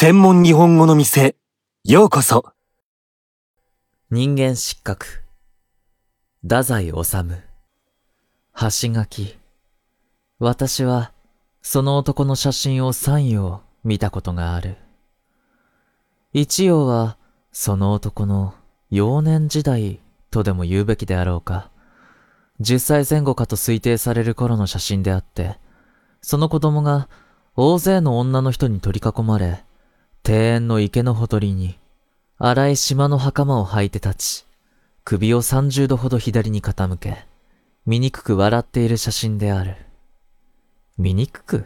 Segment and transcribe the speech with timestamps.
[0.00, 1.34] 専門日本語の店、
[1.82, 2.44] ようこそ。
[4.12, 5.24] 人間失格。
[6.40, 6.92] 太宰治。
[6.92, 7.02] 橋
[8.94, 9.36] 書き。
[10.38, 11.10] 私は、
[11.62, 14.76] その男の写真を三葉見たことがある。
[16.32, 17.16] 一葉は、
[17.50, 18.54] その男の
[18.90, 19.98] 幼年時代
[20.30, 21.72] とでも言うべきであろうか。
[22.60, 25.58] 十歳前後かと推定される頃の写真であって、
[26.22, 27.08] その子供が
[27.56, 29.64] 大勢の女の人に取り囲まれ、
[30.28, 31.78] 庭園の池のほとりに、
[32.36, 34.46] 荒い島の袴を履いて立ち、
[35.02, 37.24] 首を30度ほど左に傾け、
[37.86, 39.76] 醜く笑っている写真である。
[40.98, 41.64] 醜く？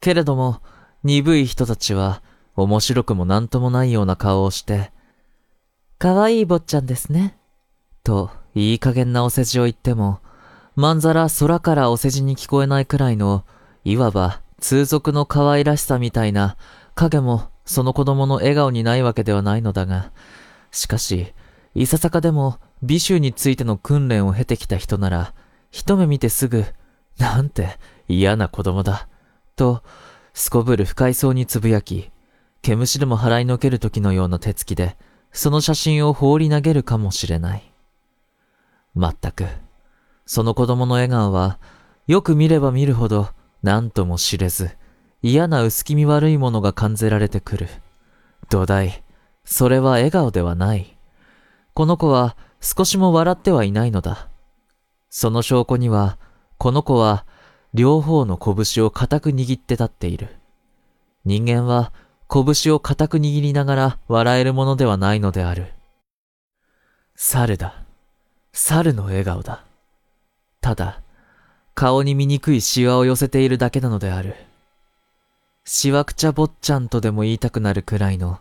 [0.00, 0.60] けれども、
[1.02, 2.20] 鈍い人たちは、
[2.56, 4.92] 面白くもなんともないような顔をして、
[5.96, 7.38] かわいい坊ちゃんですね。
[8.04, 10.18] と、いい加減なお世辞を言っても、
[10.76, 13.46] まんざら空からお世辞に聞こえないくらいの、
[13.82, 16.58] いわば通俗の可愛らしさみたいな、
[16.94, 20.12] 影もその子供の笑顔にないわけではないのだが、
[20.70, 21.32] しかし、
[21.74, 25.34] いささかでも美醜についての訓練を経てきた人なら、
[25.70, 26.64] 一目見てすぐ、
[27.18, 29.08] なんて嫌な子供だ、
[29.56, 29.82] と、
[30.34, 32.10] すこぶる不快そうにつぶやき、
[32.62, 34.96] 毛虫でも払いのける時のような手つきで、
[35.32, 37.72] その写真を放り投げるかもしれない。
[38.94, 39.46] まったく、
[40.26, 41.58] その子供の笑顔は、
[42.06, 43.28] よく見れば見るほど、
[43.62, 44.70] 何とも知れず、
[45.22, 47.68] 嫌な薄気味悪いものが感じられてくる。
[48.50, 49.02] 土台、
[49.44, 50.96] それは笑顔ではない。
[51.74, 54.28] この子は少しも笑ってはいないのだ。
[55.10, 56.18] その証拠には、
[56.58, 57.24] この子は
[57.72, 60.28] 両方の拳を固く握って立っている。
[61.24, 61.92] 人間は
[62.28, 65.72] 拳を固く握りながら笑えるものではないのである。
[67.14, 67.84] 猿だ。
[68.52, 69.64] 猿の笑顔だ。
[70.60, 71.00] ただ、
[71.74, 74.34] 顔に醜いシワを寄せているだけなのである。
[75.74, 78.40] しわくちゃ坊ちゃんとでも言いたくなるくらいの、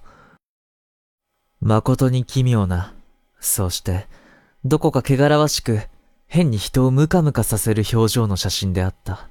[1.61, 2.93] 誠に奇妙な、
[3.39, 4.05] そして、
[4.65, 5.79] どこか汚らわしく、
[6.27, 9.29] 変に人をムカムカさせる表情の写真であった。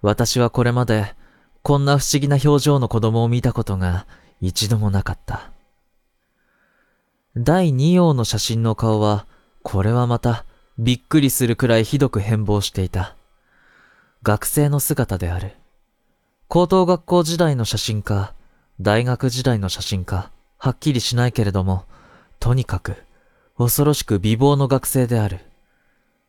[0.00, 1.14] 私はこれまで、
[1.62, 4.06] こんな不思議な表情の子供を見たことが
[4.40, 5.50] 一度もなかった。
[7.36, 9.26] 第二葉の写真の顔は、
[9.62, 10.46] これはまた、
[10.78, 13.14] びっくりするくらいひどく変貌していた。
[14.22, 15.52] 学生の姿である。
[16.54, 18.32] 高等学校時代の写真か、
[18.80, 21.84] 大学時代の写真か、はっきりしないけれども、
[22.38, 22.94] とにかく、
[23.58, 25.40] 恐ろしく美貌の学生である。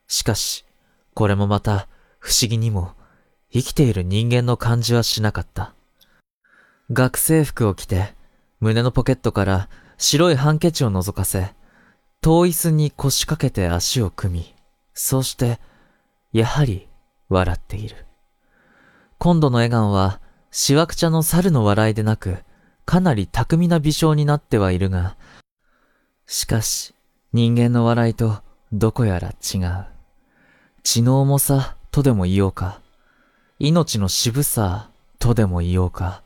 [0.07, 0.65] しかし、
[1.13, 1.87] これもまた、
[2.17, 2.93] 不思議にも、
[3.53, 5.75] 生きている人間の感じはしなかった。
[6.91, 8.15] 学生服を着て、
[8.59, 9.69] 胸のポケットから
[9.99, 11.53] 白いハンケチを覗かせ、
[12.21, 14.55] 遠椅子に腰掛けて足を組み、
[14.95, 15.59] そうして、
[16.33, 16.87] やはり
[17.29, 18.07] 笑っている。
[19.17, 20.19] 今度の笑顔は、
[20.51, 22.43] しわくちゃの猿の笑いでなく、
[22.85, 25.17] かなり巧みな微笑になってはいるが、
[26.27, 26.93] しかし、
[27.33, 29.85] 人間の笑いとどこやら違う。
[30.83, 32.79] 血の重さとでも言おうか、
[33.59, 34.89] 命の渋さ
[35.19, 36.23] とでも言おうか、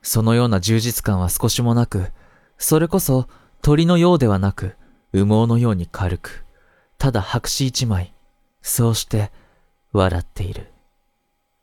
[0.00, 2.10] そのような充実感は少しもなく、
[2.58, 3.28] それこそ
[3.60, 4.76] 鳥のようではなく、
[5.12, 6.44] 羽毛のように軽く、
[6.98, 8.14] ただ白紙一枚、
[8.62, 9.30] そうして
[9.92, 10.71] 笑っている。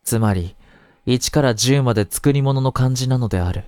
[0.09, 0.55] つまり、
[1.05, 3.65] 1から10まで作り物の感じなのである。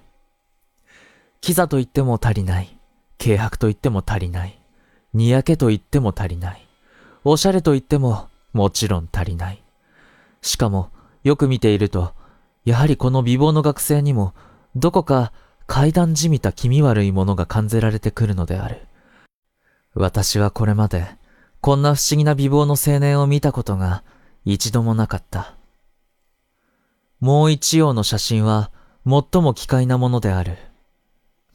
[1.39, 2.79] キザと言っても足りない。
[3.19, 4.59] 軽薄と言っても足りない。
[5.13, 6.67] にやけと言っても足りない。
[7.23, 9.61] おしゃれと言ってももちろん足りない。
[10.41, 10.89] しかも、
[11.23, 12.15] よく見ていると、
[12.65, 14.33] やはりこの美貌の学生にも、
[14.75, 15.33] どこか
[15.67, 18.87] 階段じみた気味悪いものが感じられてくるのである。
[19.93, 21.05] 私はこれまで、
[21.59, 24.03] こんな不思議な美貌の青年を見たことが
[24.43, 25.60] 一度もなかった。
[27.21, 28.71] もう一葉の写真は
[29.05, 30.57] 最も奇怪なものである。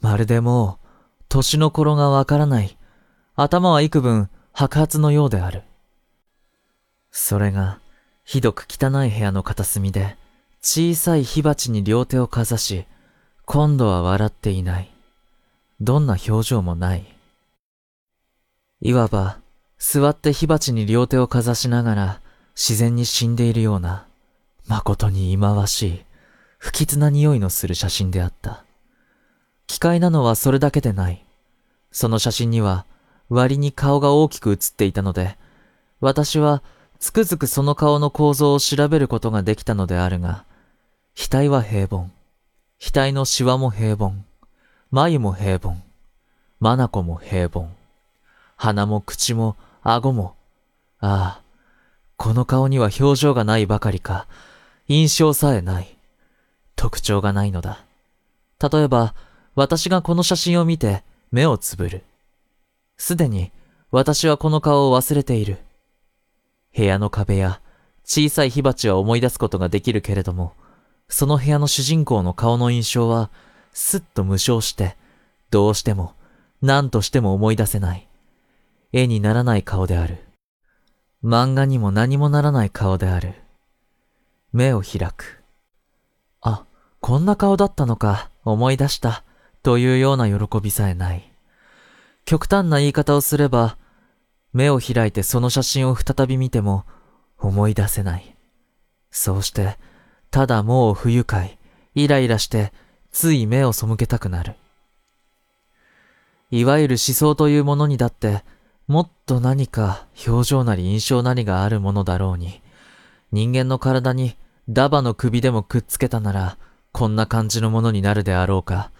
[0.00, 0.86] まるでもう、
[1.28, 2.78] 年の頃がわからない。
[3.34, 5.64] 頭は幾分白髪のようである。
[7.10, 7.80] それが、
[8.24, 10.16] ひどく汚い部屋の片隅で、
[10.62, 12.86] 小さい火鉢に両手をかざし、
[13.44, 14.90] 今度は笑っていない。
[15.80, 17.04] どんな表情もない。
[18.80, 19.40] いわば、
[19.78, 22.20] 座って火鉢に両手をかざしながら、
[22.54, 24.05] 自然に死んでいるような、
[24.68, 26.04] 誠に忌まわしい、
[26.58, 28.64] 不吉な匂いのする写真であった。
[29.66, 31.24] 奇怪なのはそれだけでない。
[31.92, 32.84] その写真には、
[33.28, 35.36] 割に顔が大きく写っていたので、
[36.00, 36.62] 私は
[36.98, 40.44] つくづくその顔の構造を調べることができたのであるが、
[41.16, 42.10] 額は平凡。
[42.78, 44.12] 額のシワも平凡。
[44.90, 45.76] 眉も平凡。
[46.60, 47.68] 眼も平凡。
[48.56, 50.34] 鼻も口も顎も、
[51.00, 51.42] ああ、
[52.16, 54.26] この顔には表情がないばかりか、
[54.88, 55.96] 印象さえない。
[56.76, 57.84] 特徴がないのだ。
[58.60, 59.14] 例えば、
[59.54, 61.02] 私がこの写真を見て
[61.32, 62.04] 目をつぶる。
[62.96, 63.50] すでに
[63.90, 65.58] 私はこの顔を忘れている。
[66.76, 67.60] 部屋の壁や
[68.04, 70.52] 小さい火鉢は思い出すことができるけれども、
[71.08, 73.30] その部屋の主人公の顔の印象は、
[73.72, 74.96] すっと無償して、
[75.50, 76.14] どうしても、
[76.62, 78.08] 何としても思い出せない。
[78.92, 80.18] 絵にならない顔である。
[81.24, 83.34] 漫画にも何もならない顔である。
[84.56, 85.44] 目を開く。
[86.40, 86.64] あ、
[87.00, 89.22] こんな顔だったのか、思い出した、
[89.62, 91.30] というような喜びさえない。
[92.24, 93.76] 極端な言い方をすれば、
[94.54, 96.86] 目を開いてその写真を再び見ても、
[97.38, 98.34] 思い出せない。
[99.10, 99.76] そうして、
[100.30, 101.58] ただもう不愉快、
[101.94, 102.72] イライラして、
[103.12, 104.54] つい目を背けたくなる。
[106.50, 108.42] いわゆる思想というものにだって、
[108.88, 112.62] もっと何か表情なり印象なりがあるものだろうに、
[113.32, 114.34] 人間の体に
[114.68, 116.58] ダバの首でもくっつけたなら、
[116.92, 118.90] こんな感じのものになるであろうか。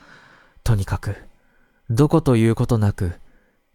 [0.62, 1.16] とにかく、
[1.90, 3.14] どこということなく、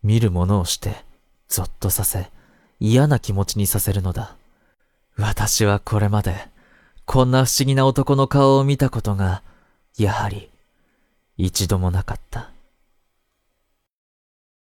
[0.03, 1.03] 見るものをして、
[1.49, 2.31] ぞっとさせ、
[2.79, 4.35] 嫌な気持ちにさせるのだ。
[5.17, 6.47] 私はこれまで、
[7.05, 9.43] こんな不思議な男の顔を見たことが、
[9.97, 10.49] やはり、
[11.37, 12.50] 一度もなかった。